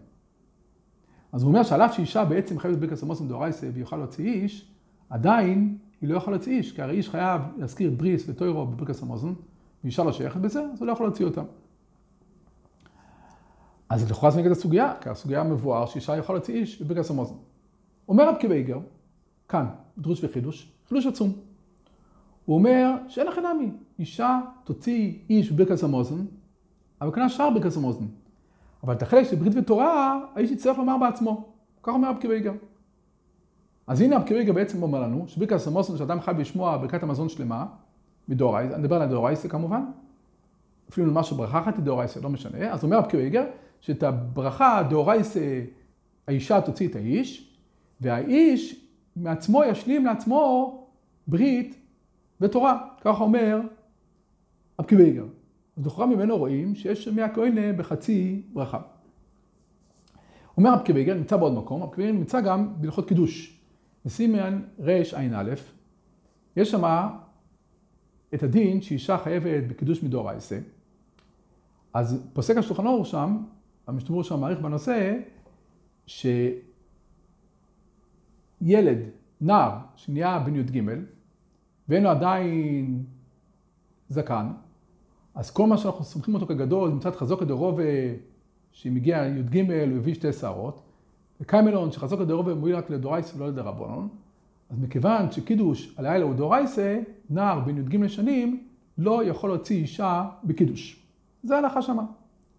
אז 1.35 1.43
הוא 1.43 1.49
אומר 1.49 1.63
שעל 1.63 1.83
אף 1.83 1.95
שאישה 1.95 2.25
בעצם 2.25 2.59
חייבת 2.59 2.79
ברכס 2.79 3.03
המוסם 3.03 3.29
דאורייסה 3.29 3.67
ויוכל 3.75 3.97
להוציא 3.97 4.33
איש, 4.33 4.71
עדיין 5.11 5.79
היא 6.01 6.11
לא 6.11 6.17
יכולה 6.17 6.37
להוציא 6.37 6.57
איש, 6.57 6.73
כי 6.73 6.83
הרי 6.83 6.97
איש 6.97 7.09
חייב 7.09 7.43
להזכיר 7.57 7.91
בריס 7.97 8.25
וטוירו 8.29 8.67
בברכס 8.67 9.03
המוסם, 9.03 9.33
ואישה 9.85 10.05
לא 10.05 10.13
שייכת 10.13 10.41
בזה, 10.41 10.63
אז 10.73 10.81
הוא 10.81 10.87
לא 10.87 10.93
יכול 10.93 11.07
להוציא 11.07 11.25
אותם. 11.25 11.45
אז 13.89 14.11
לכאורה 14.11 14.31
זה 14.31 14.41
נגד 14.41 14.51
הסוגיה, 14.51 14.93
כי 15.01 15.09
הסוגיה 15.09 15.45
מבואר 15.45 15.87
שאישה 15.87 16.17
יכולה 16.17 16.39
להוציא 16.39 16.55
איש 16.55 16.83
בברכס 16.83 17.11
המוזן. 17.11 17.35
אומר 18.09 18.29
רב 18.29 18.35
קיבייגר, 18.41 18.79
כאן, 19.49 19.67
דרוש 19.99 20.25
וחידוש, 20.25 20.73
חידוש 20.89 21.07
עצום. 21.07 21.33
הוא 22.45 22.57
אומר 22.57 22.95
שאין 23.09 23.27
לכם 23.27 23.43
נמי, 23.55 23.71
אישה 23.99 24.41
תוציא 24.65 25.19
איש 25.31 25.53
בברכס 25.53 25.85
המוזן, 25.85 26.25
אבל 27.01 27.13
כנראה 27.13 27.29
שאר 27.29 27.51
ברכס 27.51 27.77
המוזן. 27.77 28.05
אבל 28.85 28.95
את 28.95 29.03
החלק 29.03 29.25
של 29.25 29.37
ברית 29.37 29.53
ותורה, 29.57 30.21
האיש 30.35 30.51
יצטרך 30.51 30.79
לומר 30.79 30.97
בעצמו. 30.99 31.49
כך 31.83 31.89
אומר 31.89 32.11
רב 32.11 32.17
קיבייגר. 32.21 32.53
אז 33.87 34.01
הנה 34.01 34.17
רב 34.17 34.23
קיבייגר 34.23 34.53
בעצם 34.53 34.83
אומר 34.83 35.01
לנו, 35.01 35.29
שברכס 35.29 35.67
המוזן, 35.67 35.97
שאדם 35.97 36.21
חייב 36.21 36.39
לשמוע 36.39 36.77
ברכת 36.77 37.03
המזון 37.03 37.29
שלמה, 37.29 37.67
מדאורייסה, 38.29 38.75
אני 38.75 38.83
מדבר 38.83 38.97
על 38.97 39.03
הדאורייסה 39.03 39.49
כמובן, 39.49 39.85
אפילו 40.91 41.07
לומר 41.07 41.23
שברכה 41.23 41.61
אחת 41.61 41.77
היא 41.77 42.23
לא 42.23 42.31
משנה, 42.31 42.73
אז 42.73 42.85
אומר 42.85 42.99
רב 42.99 43.07
קיבייגר, 43.07 43.45
שאת 43.81 44.03
הברכה 44.03 44.83
דאורייסה, 44.91 45.65
האישה 46.27 46.61
תוציא 46.61 46.89
את 46.89 46.97
האיש, 46.97 47.55
והאיש 48.01 48.87
מעצמו 49.17 49.65
ישלים 49.65 50.07
לעצמו 50.07 50.87
ברית 51.27 51.77
ותורה. 52.41 52.79
כך 53.01 53.21
אומר 53.21 53.61
רב 54.81 54.87
עקיבא 54.87 55.04
אייגר. 55.04 55.25
אז 55.77 55.87
לכאורה 55.87 56.07
ממנו 56.07 56.37
רואים 56.37 56.75
ששומע 56.75 57.09
כעונה 57.09 57.77
בחצי 57.77 58.43
ברכה. 58.53 58.81
אומר 60.57 60.73
רב 60.73 60.83
עקיבא 60.85 60.99
אייגר, 60.99 61.15
נמצא 61.15 61.37
בעוד 61.37 61.55
מקום, 61.55 61.83
רב 61.83 61.91
עקיבא 61.95 62.07
אייגר 62.07 62.19
נמצא 62.19 62.41
גם 62.41 62.75
בהלכות 62.81 63.09
קידוש. 63.09 63.61
בסימן 64.05 64.63
רע"א, 64.81 65.55
יש 66.57 66.71
שם 66.71 66.85
את 68.35 68.43
הדין 68.43 68.83
שאישה 68.83 69.19
חייבת 69.19 69.65
בקידוש 69.69 70.03
מדאורייסה. 70.03 70.59
אז 71.95 72.29
פוסק 72.33 72.57
השולחן 72.57 72.87
אור 72.87 73.05
שם, 73.05 73.39
המשתמור 73.87 74.25
שם 74.25 74.41
מעריך 74.41 74.61
בנושא, 74.61 75.17
שילד, 76.07 76.59
נער, 79.41 79.79
שנהיה 79.97 80.39
בן 80.39 80.57
י"ג, 80.57 80.83
ואין 81.89 82.03
לו 82.03 82.11
עדיין 82.11 83.05
זקן, 84.09 84.53
אז 85.35 85.51
כל 85.51 85.67
מה 85.67 85.79
שאנחנו 85.79 86.05
סומכים 86.05 86.35
אותו 86.35 86.47
כגדול, 86.47 86.89
זה 86.89 86.95
מצד 86.95 87.17
חזוק 87.17 87.43
הדרובה, 87.43 87.83
שאם 88.73 88.97
הגיע 88.97 89.27
י"ג 89.27 89.71
הוא 89.71 89.97
הביא 89.97 90.15
שתי 90.15 90.33
שערות, 90.33 90.83
וקיימלון 91.41 91.93
שחזוק 91.93 92.21
הדרובה 92.21 92.55
מועיל 92.55 92.77
רק 92.77 92.91
לדורייסה 92.91 93.37
ולא 93.37 93.49
לדרבנון, 93.49 94.09
אז 94.71 94.79
מכיוון 94.79 95.33
שקידוש 95.33 95.95
הלילה 95.97 96.25
הוא 96.25 96.35
דורייסה, 96.35 97.01
נער 97.31 97.61
בן 97.61 97.79
י"ג 97.79 98.07
שנים 98.07 98.67
לא 98.99 99.25
יכול 99.25 99.51
להוציא 99.51 99.77
אישה 99.77 100.29
בקידוש. 100.45 101.03
זה 101.43 101.55
ההלכה 101.55 101.83
שמה. 101.83 102.03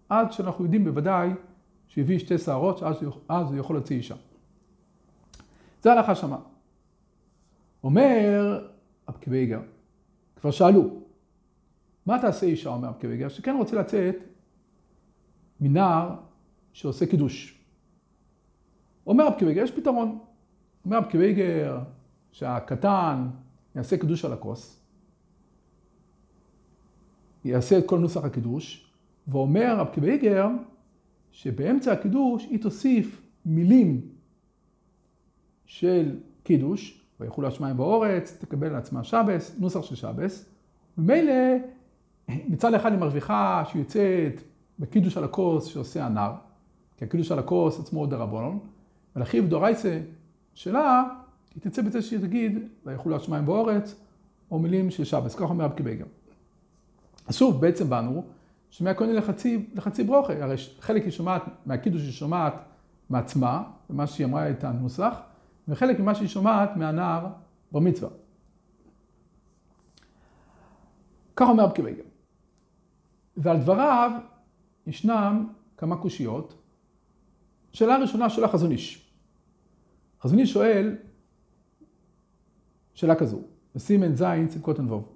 עד 0.08 0.32
שאנחנו 0.32 0.64
יודעים 0.64 0.84
בוודאי 0.84 1.30
שהביא 1.88 2.18
שתי 2.18 2.38
שערות, 2.38 2.78
שאז 2.78 3.50
הוא 3.50 3.56
יכול 3.56 3.76
להוציא 3.76 3.96
אישה. 3.96 4.14
זה 5.82 5.92
ההלכה 5.92 6.14
שמה. 6.14 6.38
אומר 7.84 8.60
אבקבייגר, 9.08 9.60
כבר 10.40 10.50
שאלו, 10.50 10.90
מה 12.06 12.18
תעשה 12.18 12.46
אישה, 12.46 12.70
אומר 12.70 12.88
אבקבייגר, 12.88 13.28
שכן 13.28 13.56
רוצה 13.56 13.76
לצאת 13.76 14.16
מנער 15.60 16.16
שעושה 16.72 17.06
קידוש. 17.06 17.60
אומר 19.06 19.28
אבקבייגר, 19.28 19.62
יש 19.62 19.70
פתרון. 19.70 20.18
אומר 20.84 20.98
אבקבייגר 20.98 21.78
שהקטן 22.32 23.28
יעשה 23.74 23.98
קידוש 23.98 24.24
על 24.24 24.32
הכוס, 24.32 24.80
יעשה 27.44 27.78
את 27.78 27.86
כל 27.86 27.98
נוסח 27.98 28.24
הקידוש, 28.24 28.92
ואומר 29.28 29.76
רב 29.78 29.86
קיבייגר 29.94 30.48
שבאמצע 31.30 31.92
הקידוש 31.92 32.44
היא 32.44 32.62
תוסיף 32.62 33.22
מילים 33.46 34.08
של 35.64 36.18
קידוש, 36.42 37.04
ויחולו 37.20 37.48
השמיים 37.48 37.76
באורץ, 37.76 38.36
תקבל 38.40 38.72
לעצמה 38.72 39.04
שבס, 39.04 39.56
נוסח 39.58 39.82
של 39.82 39.94
שבס, 39.94 40.48
ומילא 40.98 41.32
מצד 42.28 42.74
אחד 42.74 42.92
היא 42.92 43.00
מרוויחה 43.00 43.64
שהיא 43.68 43.82
יוצאת 43.82 44.42
בקידוש 44.78 45.16
על 45.16 45.24
הכוס 45.24 45.64
שעושה 45.64 46.06
הנער, 46.06 46.34
כי 46.96 47.04
הקידוש 47.04 47.32
על 47.32 47.38
הכוס 47.38 47.80
עצמו 47.80 48.00
הוא 48.00 48.06
דרבנון, 48.06 48.58
ולחיב 49.16 49.48
דאורייסא 49.48 50.00
שלה, 50.54 51.04
היא 51.54 51.62
תצא 51.62 51.82
בזה 51.82 52.02
שהיא 52.02 52.20
תגיד, 52.20 52.58
ויכולו 52.86 53.16
השמיים 53.16 53.46
והארץ, 53.46 53.94
או 54.50 54.58
מילים 54.58 54.90
של 54.90 55.04
שבס, 55.04 55.34
כך 55.34 55.42
אומר 55.42 55.64
רבי 55.64 55.72
עקיבא 55.72 55.88
איגר. 55.88 56.04
אז 57.26 57.36
שוב, 57.36 57.60
בעצם 57.60 57.90
באנו 57.90 58.24
שומע 58.70 58.88
כעונה 58.88 59.10
לחצי, 59.10 59.66
לחצי 59.74 60.04
ברוכה, 60.04 60.42
הרי 60.42 60.54
חלק 60.80 61.02
היא 61.02 61.12
שומעת, 61.12 61.42
מהקידוש 61.66 62.02
היא 62.02 62.12
שומעת 62.12 62.54
מעצמה, 63.10 63.62
ומה 63.90 64.06
שהיא 64.06 64.26
אמרה 64.26 64.50
את 64.50 64.64
הנוסח, 64.64 65.14
וחלק 65.68 66.00
ממה 66.00 66.14
שהיא 66.14 66.28
שומעת 66.28 66.76
מהנער 66.76 67.26
במצווה. 67.72 68.10
כך 71.36 71.48
אומר 71.48 71.64
רבי 71.64 71.74
עקיבא 71.74 71.88
איגר. 71.88 72.02
ועל 73.36 73.58
דבריו 73.58 74.10
ישנם 74.86 75.48
כמה 75.76 75.96
קושיות. 75.96 76.54
שאלה 77.72 77.96
ראשונה 77.96 78.30
שואל 78.30 78.44
החזון 78.44 78.70
איש. 78.70 79.12
חזון 80.22 80.38
איש 80.38 80.52
שואל 80.52 80.96
שאלה 82.94 83.14
כזו, 83.14 83.40
בסימן 83.74 84.14
זין 84.14 84.48
צדקות 84.48 84.78
ענבוב. 84.78 85.12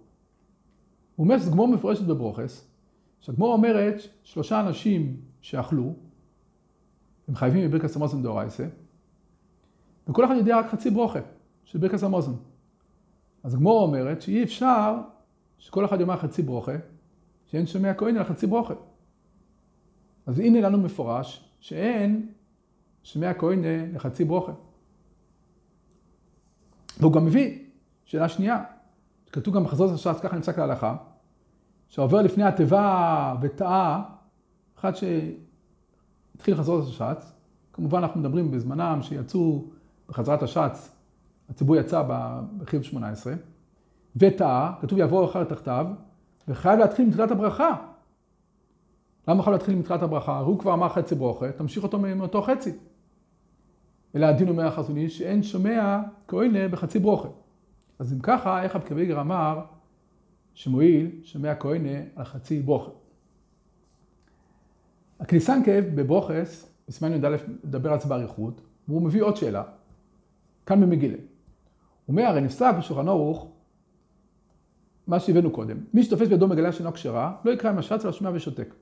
הוא 1.17 1.25
אומר 1.25 1.39
שזו 1.39 1.51
גמור 1.51 1.69
מפורשת 1.69 2.03
בברוכס, 2.03 2.71
שהגמור 3.21 3.53
אומרת 3.53 3.95
שלושה 4.23 4.61
אנשים 4.61 5.21
שאכלו, 5.41 5.95
הם 7.29 7.35
חייבים 7.35 7.71
בברכס 7.71 7.97
המוזן 7.97 8.23
דאורייסה, 8.23 8.67
וכל 10.09 10.25
אחד 10.25 10.35
יודע 10.37 10.59
רק 10.59 10.67
חצי 10.67 10.91
ברוכה 10.91 11.19
של 11.65 11.79
ברכס 11.79 12.03
המוזן. 12.03 12.33
אז 13.43 13.55
הגמור 13.55 13.83
אומרת 13.83 14.23
שאי 14.23 14.43
אפשר 14.43 14.95
שכל 15.59 15.85
אחד 15.85 16.01
יאמר 16.01 16.17
חצי 16.17 16.43
ברוכה, 16.43 16.73
שאין 17.51 17.67
שומע 17.67 17.95
כהן 17.95 18.17
אלא 18.17 18.25
חצי 18.25 18.47
ברוכה. 18.47 18.75
אז 20.27 20.39
הנה 20.39 20.61
לנו 20.61 20.79
מפורש 20.79 21.51
שאין 21.61 22.33
שומע 23.03 23.35
כהן 23.35 23.65
לחצי 23.95 24.25
ברוכה. 24.25 24.53
והוא 27.01 27.13
גם 27.13 27.25
מביא 27.27 27.59
שאלה 28.05 28.29
שנייה, 28.29 28.65
כתוב 29.33 29.55
גם 29.55 29.65
בחזות 29.65 29.91
הש"ס, 29.91 30.21
ככה 30.23 30.37
נמצא 30.37 30.53
כהלכה, 30.53 30.97
שעובר 31.89 32.23
לפני 32.23 32.45
התיבה 32.45 33.35
וטעה, 33.41 34.03
אחד 34.79 34.93
שהתחיל 34.95 36.57
חזרות 36.57 36.89
הש"ץ, 36.89 37.33
כמובן 37.73 37.99
אנחנו 37.99 38.21
מדברים 38.21 38.51
בזמנם 38.51 38.99
שיצאו 39.03 39.65
בחזרת 40.09 40.43
הש"ץ, 40.43 40.91
הציבור 41.49 41.77
יצא 41.77 42.03
בחיוב 42.59 42.83
18, 42.83 43.35
וטעה, 44.17 44.75
כתוב 44.81 44.99
יעבור 44.99 45.25
אחר 45.25 45.45
תחתיו, 45.45 45.87
וחייב 46.51 46.81
להתחיל 46.81 47.07
מתחילת 47.07 47.31
הברכה. 47.31 47.77
למה 49.29 49.43
חייב 49.43 49.53
להתחיל 49.53 49.75
מתחילת 49.75 50.03
הברכה? 50.03 50.39
הוא 50.39 50.59
כבר 50.59 50.75
אמר 50.75 50.89
חצי 50.89 51.15
ברוכה, 51.15 51.53
תמשיך 51.53 51.83
אותו 51.83 51.99
מאותו 51.99 52.43
חצי. 52.43 52.73
אלא 54.15 54.27
הדין 54.27 54.49
אומר 54.49 54.67
החזוני 54.67 55.09
שאין 55.09 55.43
שומע 55.43 56.01
כהנה 56.29 56.69
בחצי 56.69 56.99
ברוכה. 56.99 57.29
אז 57.99 58.13
אם 58.13 58.19
ככה, 58.23 58.63
איך 58.63 58.77
אבקוויגר 58.77 59.21
אמר, 59.21 59.61
שמועיל 60.55 61.21
שמי 61.23 61.49
הכהנה 61.49 61.99
על 62.17 62.25
חצי 62.25 62.63
ברוכה. 62.63 62.91
הכניסנקב 65.21 65.81
בברוכס, 65.95 66.75
בסימן 66.89 67.13
י"א 67.13 67.37
מדבר 67.65 67.93
על 67.93 68.01
זה 68.01 68.09
באריכות, 68.09 68.61
והוא 68.89 69.03
מביא 69.03 69.23
עוד 69.23 69.37
שאלה, 69.37 69.63
כאן 70.67 70.81
במגילה. 70.81 71.17
הוא 71.17 71.25
אומר, 72.09 72.23
הרי 72.23 72.41
נפסק 72.41 72.75
בשולחן 72.79 73.09
ערוך, 73.09 73.49
מה 75.11 75.21
שהבאנו 75.21 75.51
קודם, 75.51 75.77
מי 75.95 76.03
שתופס 76.03 76.29
בידו 76.29 76.49
מגלה 76.49 76.73
שאינו 76.73 76.93
כשרה, 76.93 77.37
לא 77.45 77.51
יקרא 77.51 77.71
עם 77.71 77.79
השץ 77.79 78.05
אלא 78.05 78.13
שומע 78.13 78.31
ושותק. 78.35 78.75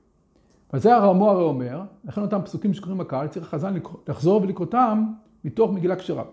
ועל 0.73 0.81
זה 0.81 0.95
הרמו 0.95 1.29
הרי 1.29 1.43
אומר, 1.43 1.81
לכן 2.05 2.21
אותם 2.21 2.41
פסוקים 2.45 2.73
שקוראים 2.73 2.97
בקהל, 2.97 3.27
צריך 3.27 3.45
החזן 3.45 3.75
לחזור 4.07 4.41
ולקרותם 4.41 5.05
מתוך 5.43 5.71
מגילה 5.71 5.95
כשרה. 5.95 6.23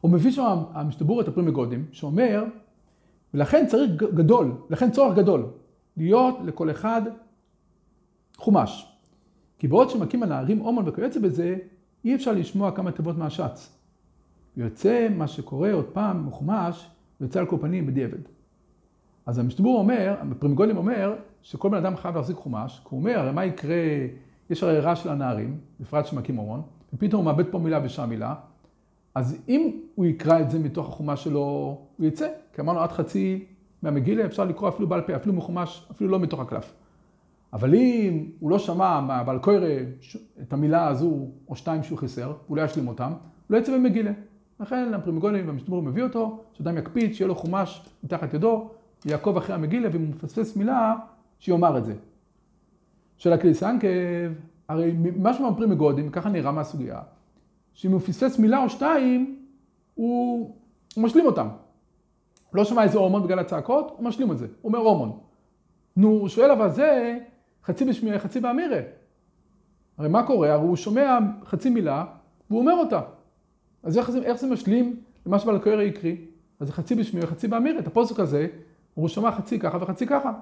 הוא 0.00 0.10
מביא 0.10 0.30
שם 0.30 0.58
המשתבור 0.72 1.20
את 1.20 1.28
הפרי 1.28 1.42
מגודים, 1.44 1.86
שאומר 1.92 2.44
ולכן 3.34 3.66
צריך 3.66 3.90
גדול, 4.14 4.52
לכן 4.70 4.90
צורך 4.90 5.16
גדול, 5.16 5.46
להיות 5.96 6.38
לכל 6.44 6.70
אחד 6.70 7.02
חומש. 8.36 8.92
כי 9.58 9.68
בעוד 9.68 9.90
שמכים 9.90 10.22
הנערים 10.22 10.60
אומן 10.60 10.88
וכיוצא 10.88 11.20
בזה, 11.20 11.56
אי 12.04 12.14
אפשר 12.14 12.32
לשמוע 12.32 12.70
כמה 12.70 12.92
תיבות 12.92 13.18
מהשץ. 13.18 13.78
ויוצא 14.56 15.08
מה 15.16 15.28
שקורה 15.28 15.72
עוד 15.72 15.84
פעם 15.84 16.26
מחומש, 16.26 16.88
ויוצא 17.22 17.40
על 17.40 17.46
כל 17.46 17.56
פנים 17.60 17.86
בדיעבד. 17.86 18.18
אז 19.26 19.38
המשתבור 19.38 19.78
אומר, 19.78 20.14
הפרימגולים 20.30 20.76
אומר, 20.76 21.14
שכל 21.42 21.68
בן 21.68 21.76
אדם 21.76 21.96
חייב 21.96 22.16
להחזיק 22.16 22.36
חומש, 22.36 22.80
כי 22.82 22.88
הוא 22.90 23.00
אומר, 23.00 23.18
הרי 23.18 23.32
מה 23.32 23.44
יקרה, 23.44 23.76
יש 24.50 24.62
הרי 24.62 24.80
רע 24.80 24.96
של 24.96 25.08
הנערים, 25.08 25.58
בפרט 25.80 26.06
שמכים 26.06 26.38
אומן, 26.38 26.60
ופתאום 26.94 27.26
הוא 27.26 27.32
מאבד 27.32 27.50
פה 27.50 27.58
מילה 27.58 27.80
ושם 27.84 28.08
מילה, 28.08 28.34
אז 29.14 29.42
אם 29.48 29.80
הוא 29.94 30.06
יקרא 30.06 30.40
את 30.40 30.50
זה 30.50 30.58
מתוך 30.58 30.88
החומש 30.88 31.24
שלו, 31.24 31.78
הוא 31.96 32.06
יצא. 32.06 32.28
כי 32.54 32.60
אמרנו 32.60 32.80
עד 32.80 32.92
חצי 32.92 33.44
מהמגילה 33.82 34.24
אפשר 34.24 34.44
לקרוא 34.44 34.68
אפילו 34.68 34.88
בעל 34.88 35.00
פה, 35.00 35.16
אפילו 35.16 35.34
מחומש, 35.34 35.88
אפילו 35.90 36.10
לא 36.10 36.20
מתוך 36.20 36.40
הקלף. 36.40 36.74
אבל 37.52 37.74
אם 37.74 38.26
הוא 38.40 38.50
לא 38.50 38.58
שמע 38.58 39.00
מהבעל 39.00 39.38
קוירה 39.38 39.76
את 40.42 40.52
המילה 40.52 40.88
הזו 40.88 41.28
או 41.48 41.56
שתיים 41.56 41.82
שהוא 41.82 41.98
חיסר, 41.98 42.32
הוא 42.46 42.56
לא 42.56 42.62
ישלים 42.62 42.88
אותם, 42.88 43.12
לא 43.50 43.56
יצא 43.56 43.78
במגילה. 43.78 44.12
לכן 44.62 44.94
הפרי 44.94 45.17
מגדים 45.17 45.46
והמשנה 45.46 45.67
ברורה 45.67 45.82
מביא 45.82 46.02
אותו, 46.02 46.38
שאדם 46.52 46.78
יקפיד, 46.78 47.14
שיהיה 47.14 47.28
לו 47.28 47.34
חומש 47.34 47.82
מתחת 48.04 48.34
ידו, 48.34 48.70
יעקוב 49.04 49.36
אחרי 49.36 49.54
המגילה, 49.54 49.88
ואם 49.92 50.00
הוא 50.00 50.08
מפספס 50.08 50.56
מילה, 50.56 50.94
שיאמר 51.38 51.78
את 51.78 51.84
זה. 51.84 51.94
שואל 53.16 53.32
הקהילס 53.32 53.62
יעקב, 53.62 53.88
הרי 54.68 54.94
משהו 55.18 55.50
מהפרי 55.50 55.77
מגדים, 55.77 56.10
ככה 56.10 56.28
נראה 56.28 56.52
מהסוגיה, 56.52 57.00
שאם 57.74 57.92
הוא 57.92 58.00
פספס 58.00 58.38
מילה 58.38 58.62
או 58.62 58.68
שתיים, 58.68 59.38
הוא, 59.94 60.56
הוא 60.94 61.04
משלים 61.04 61.26
אותם. 61.26 61.48
לא 62.54 62.64
שמע 62.64 62.82
איזה 62.82 62.98
הורמון 62.98 63.22
בגלל 63.22 63.38
הצעקות, 63.38 63.94
הוא 63.96 64.04
משלים 64.04 64.32
את 64.32 64.38
זה, 64.38 64.46
הוא 64.46 64.72
אומר 64.72 64.78
הורמון. 64.78 65.18
נו, 65.96 66.08
הוא 66.08 66.28
שואל 66.28 66.50
אבל 66.50 66.70
זה 66.70 67.18
חצי 67.64 67.84
בשמיעה, 67.84 68.18
חצי 68.18 68.40
באמירה. 68.40 68.80
הרי 69.98 70.08
מה 70.08 70.26
קורה? 70.26 70.52
הרי 70.52 70.62
הוא 70.62 70.76
שומע 70.76 71.18
חצי 71.44 71.70
מילה, 71.70 72.04
והוא 72.50 72.60
אומר 72.60 72.74
אותה. 72.74 73.00
אז 73.82 73.98
איך 73.98 74.10
זה, 74.10 74.18
איך 74.18 74.36
זה 74.36 74.46
משלים 74.46 75.02
למה 75.26 75.38
שבעל 75.38 75.56
הקוירה 75.56 75.82
יקריא? 75.82 76.16
אז 76.60 76.66
זה 76.66 76.72
חצי 76.72 76.94
בשמיעה, 76.94 77.26
חצי 77.26 77.48
באמירה. 77.48 77.78
את 77.78 77.86
הפוסק 77.86 78.20
הזה, 78.20 78.46
הוא 78.94 79.08
שומע 79.08 79.32
חצי 79.32 79.58
ככה 79.58 79.78
וחצי 79.80 80.06
ככה. 80.06 80.32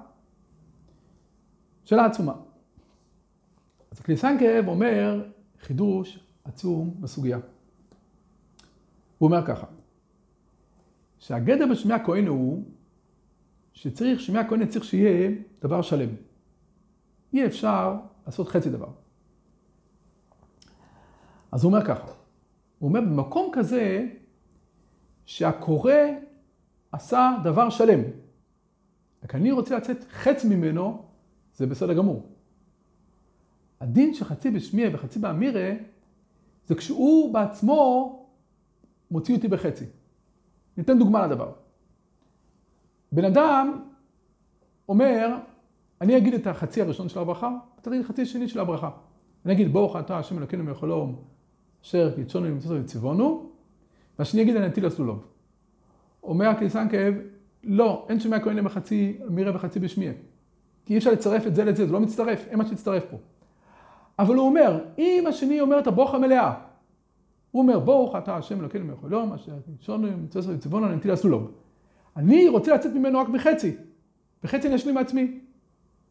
שאלה 1.85 2.05
עצומה. 2.05 2.33
אז 3.91 3.99
קליסנקב 3.99 4.67
אומר 4.67 5.29
חידוש 5.61 6.19
עצום 6.43 6.95
בסוגיה. 6.99 7.39
הוא 9.17 9.27
אומר 9.27 9.45
ככה, 9.45 9.67
שהגדר 11.19 11.65
בשמי 11.71 11.93
הכהן 11.93 12.27
הוא 12.27 12.63
שצריך, 13.73 14.19
שמי 14.19 14.39
הכהן 14.39 14.65
צריך 14.65 14.85
שיהיה 14.85 15.31
דבר 15.61 15.81
שלם. 15.81 16.09
אי 17.33 17.45
אפשר 17.45 17.95
לעשות 18.25 18.47
חצי 18.47 18.69
דבר. 18.69 18.89
אז 21.51 21.63
הוא 21.63 21.73
אומר 21.73 21.85
ככה, 21.85 22.07
הוא 22.81 22.87
אומר 22.89 23.01
במקום 23.01 23.49
כזה 23.53 24.07
שהקורא 25.25 25.93
עשה 26.91 27.37
דבר 27.43 27.69
שלם. 27.69 27.99
רק 29.23 29.35
אני 29.35 29.51
רוצה 29.51 29.77
לצאת 29.77 30.03
חצי 30.09 30.47
ממנו, 30.55 31.05
זה 31.55 31.67
בסדר 31.67 31.93
גמור. 31.93 32.29
הדין 33.79 34.13
של 34.13 34.25
חצי 34.25 34.51
בשמיע 34.51 34.89
וחצי 34.93 35.19
באמירה, 35.19 35.71
זה 36.65 36.75
כשהוא 36.75 37.33
בעצמו 37.33 38.25
מוציא 39.11 39.35
אותי 39.35 39.47
בחצי. 39.47 39.85
ניתן 40.77 40.99
דוגמה 40.99 41.27
לדבר. 41.27 41.51
בן 43.11 43.25
אדם 43.25 43.83
אומר, 44.89 45.37
אני 46.01 46.17
אגיד 46.17 46.33
את 46.33 46.47
החצי 46.47 46.81
הראשון 46.81 47.09
של 47.09 47.19
הברכה, 47.19 47.51
אתה 47.81 47.89
תגיד 47.89 48.05
חצי 48.05 48.25
שני 48.25 48.47
של 48.47 48.59
הברכה. 48.59 48.89
אני 49.45 49.53
אגיד, 49.53 49.73
ברוך 49.73 49.95
אתה 49.95 50.17
השם 50.17 50.37
אלוקינו 50.37 50.63
מיכולום, 50.63 51.30
אשר 51.83 52.11
קידשונו 52.15 52.47
ומצוותו 52.47 52.83
וציוונו, 52.83 53.49
והשני 54.19 54.41
יגיד, 54.41 54.55
אני 54.55 54.67
אטיל 54.67 54.85
הסלולוב. 54.85 55.25
אומר 56.23 56.49
הקליסנקב, 56.49 57.13
לא, 57.63 58.05
אין 58.09 58.19
שומע 58.19 58.39
כהן 58.39 58.63
בחצי 58.63 59.17
מירה 59.29 59.55
וחצי 59.55 59.79
בשמיע. 59.79 60.11
כי 60.85 60.93
אי 60.93 60.97
אפשר 60.97 61.11
לצרף 61.11 61.47
את 61.47 61.55
זה 61.55 61.63
לזה, 61.63 61.85
זה 61.85 61.93
לא 61.93 61.99
מצטרף, 61.99 62.47
אין 62.47 62.57
מה 62.57 62.65
שיצטרף 62.65 63.05
פה. 63.11 63.17
אבל 64.19 64.35
הוא 64.35 64.45
אומר, 64.45 64.83
אם 64.97 65.23
השני 65.27 65.61
אומר 65.61 65.79
את 65.79 65.87
הברוך 65.87 66.13
המלאה, 66.13 66.53
הוא 67.51 67.61
אומר, 67.61 67.79
ברוך 67.79 68.15
אתה 68.15 68.37
השם 68.37 68.59
אלוקינו 68.59 68.85
מיכולום, 68.85 69.33
אשר 69.33 69.51
קידשונו 69.65 70.07
ומצוותו 70.07 70.49
וציוונו, 70.49 70.95
אטיל 70.95 71.11
הסלולוב. 71.11 71.51
אני 72.17 72.47
רוצה 72.47 72.73
לצאת 72.75 72.93
ממנו 72.93 73.19
רק 73.19 73.29
בחצי, 73.29 73.75
בחצי 74.43 74.67
אני 74.67 74.75
אשלים 74.75 74.95
מעצמי. 74.95 75.39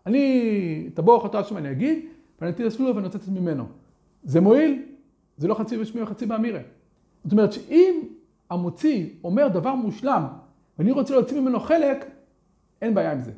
אני, 0.06 0.88
את 0.92 0.98
הברוך 0.98 1.26
אתה 1.26 1.38
השם 1.38 1.56
אני 1.56 1.70
אגיד, 1.70 1.98
ואני 2.40 2.52
אטיל 2.52 2.66
הסלולוב 2.66 2.96
ואני 2.96 3.06
רוצה 3.06 3.18
לצאת 3.18 3.30
ממנו. 3.30 3.64
זה 4.22 4.40
מועיל? 4.40 4.89
זה 5.40 5.49
לא 5.49 5.54
חצי 5.54 5.78
בשמי 5.78 6.02
וחצי 6.02 6.26
באמירה. 6.26 6.61
זאת 7.24 7.33
אומרת 7.33 7.53
שאם 7.53 8.03
המוציא 8.50 9.09
אומר 9.24 9.48
דבר 9.48 9.74
מושלם, 9.74 10.26
ואני 10.79 10.92
רוצה 10.92 11.14
להוציא 11.14 11.40
ממנו 11.40 11.61
חלק, 11.61 12.05
אין 12.83 12.94
בעיה 12.94 13.12
עם 13.12 13.20
זה. 13.20 13.33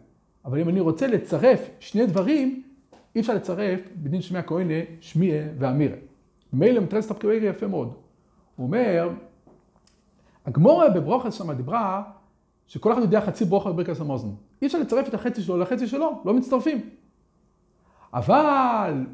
אבל 0.45 0.61
אם 0.61 0.69
אני 0.69 0.81
רוצה 0.81 1.07
לצרף 1.07 1.71
שני 1.81 2.07
דברים, 2.07 2.62
אי 3.15 3.21
אפשר 3.21 3.35
לצרף 3.35 3.81
בדין 3.97 4.23
שמי 4.23 4.38
הכהנה, 4.38 4.75
שמיה 5.01 5.43
ואמירה. 5.59 5.97
מילא 6.53 6.81
מטרס 6.81 7.11
הפקוויגה 7.11 7.49
יפה 7.49 7.67
מאוד. 7.67 7.95
הוא 8.57 8.67
אומר, 8.67 9.11
הגמורה 10.47 10.91
בברוכס 10.91 11.35
שם 11.35 11.53
דיברה 11.53 12.03
שכל 12.67 12.93
אחד 12.93 13.01
יודע 13.01 13.21
חצי 13.21 13.45
ברוכה 13.45 13.73
בברכס 13.73 14.01
המאזן. 14.01 14.29
אי 14.62 14.67
אפשר 14.67 14.79
לצרף 14.79 15.09
את 15.09 15.15
החצי 15.15 15.43
שלו 15.43 15.59
לחצי 15.59 15.87
שלו, 15.87 16.23
לא 16.25 16.35
מצטרפים. 16.35 16.81
אבל, 18.15 19.05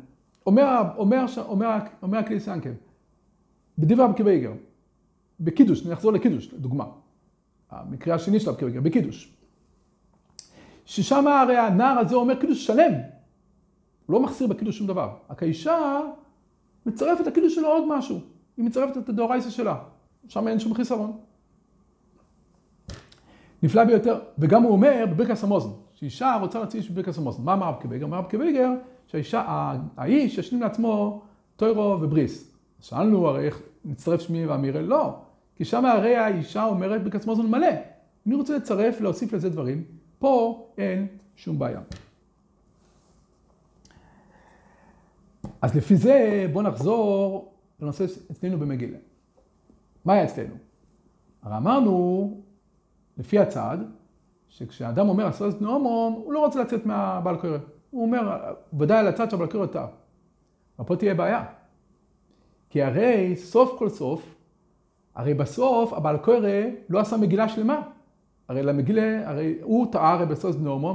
אומר, 0.46 0.82
אומר, 0.96 1.24
אומר, 1.38 1.78
אומר 2.02 2.18
הקהילס 2.18 2.46
יעקב, 2.46 2.70
בדברי 3.78 4.04
רבי 4.04 4.15
עקיבא 4.15 4.34
איגר, 4.34 4.52
בקידוש, 5.40 5.86
נחזור 5.86 6.12
לקידוש, 6.12 6.54
לדוגמה. 6.54 6.84
המקרה 7.70 8.14
השני 8.14 8.40
של 8.40 8.50
רבי 8.50 8.57
עקיבא 8.57 8.69
איגר, 8.69 8.80
בקידוש. 8.80 9.32
ששם 10.84 11.26
הרי 11.26 11.56
הנער 11.56 11.98
הזה 11.98 12.14
אומר 12.14 12.40
קידוש 12.40 12.66
שלם. 12.66 12.92
הוא 14.06 14.14
לא 14.14 14.20
מחסיר 14.20 14.46
בקידוש 14.46 14.78
שום 14.78 14.86
דבר. 14.86 15.16
רק 15.30 15.42
האישה 15.42 16.00
מצרפת 16.86 17.26
לקידוש 17.26 17.54
שלו 17.54 17.68
עוד 17.68 17.84
משהו. 17.88 18.20
היא 18.56 18.64
מצרפת 18.64 18.96
את 18.96 19.08
הדאורייסא 19.08 19.50
שלה. 19.50 19.78
שם 20.28 20.48
אין 20.48 20.58
שום 20.58 20.74
חיסרון. 20.74 21.18
נפלא 23.62 23.84
ביותר, 23.84 24.20
וגם 24.38 24.62
הוא 24.62 24.72
אומר 24.72 25.04
בברכס 25.10 25.44
המזון, 25.44 25.70
שאישה 25.94 26.38
רוצה 26.40 26.58
להוציא 26.58 26.78
איש 26.78 26.90
בברכס 26.90 27.18
המזון. 27.18 27.42
מה 27.42 27.52
אמר 27.52 27.66
רב 27.66 27.80
אמר 28.04 28.18
רב 28.18 28.30
קוויגר, 28.30 28.70
שהאישה, 29.08 29.74
האיש 29.96 30.38
ישלים 30.38 30.62
לעצמו 30.62 31.22
טוירו 31.56 31.98
ובריס. 32.00 32.54
שאלנו 32.80 33.28
הרי 33.28 33.46
איך 33.46 33.62
נצטרף 33.84 34.20
שמי 34.20 34.46
ואמירה? 34.46 34.80
לא. 34.80 35.14
כי 35.56 35.64
שם 35.64 35.84
הרי 35.84 36.16
האישה 36.16 36.64
אומרת 36.64 37.04
ברכס 37.04 37.24
המוזן 37.24 37.46
מלא. 37.46 37.68
אני 38.26 38.34
רוצה 38.34 38.56
לצרף, 38.56 39.00
להוסיף 39.00 39.32
לזה 39.32 39.50
דברים. 39.50 39.84
פה 40.18 40.66
אין 40.78 41.06
שום 41.36 41.58
בעיה. 41.58 41.80
אז 45.62 45.76
לפי 45.76 45.96
זה 45.96 46.46
בואו 46.52 46.64
נחזור 46.64 47.52
לנושא 47.80 48.04
אצלנו 48.30 48.58
במגילה. 48.58 48.98
מה 50.04 50.12
היה 50.12 50.24
אצלנו? 50.24 50.54
הרי 51.42 51.56
אמרנו 51.56 52.40
לפי 53.18 53.38
הצעד, 53.38 53.80
שכשאדם 54.48 55.08
אומר 55.08 55.26
עשרת 55.26 55.62
נאומון, 55.62 56.12
הוא 56.12 56.32
לא 56.32 56.38
רוצה 56.44 56.62
לצאת 56.62 56.86
מהבעל 56.86 57.36
קורא. 57.36 57.58
הוא 57.90 58.02
אומר, 58.02 58.52
ודאי 58.78 58.98
על 58.98 59.06
הצד 59.08 59.30
שהבעל 59.30 59.48
קורא 59.48 59.66
טעה. 59.66 59.86
אבל 60.78 60.88
פה 60.88 60.96
תהיה 60.96 61.14
בעיה. 61.14 61.44
כי 62.70 62.82
הרי 62.82 63.36
סוף 63.36 63.78
כל 63.78 63.88
סוף, 63.88 64.34
הרי 65.14 65.34
בסוף 65.34 65.92
הבעל 65.92 66.16
קורא 66.16 66.48
לא 66.88 66.98
עשה 66.98 67.16
מגילה 67.16 67.48
שלמה. 67.48 67.80
הרי 68.48 68.62
למגילה, 68.62 69.30
הרי 69.30 69.58
הוא 69.62 69.92
טעה 69.92 70.12
הרי 70.12 70.26
בסוף 70.26 70.56
נאומון, 70.60 70.86